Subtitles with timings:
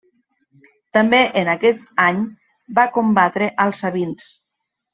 [0.97, 2.23] També en aquest any
[2.81, 4.35] va combatre als sabins.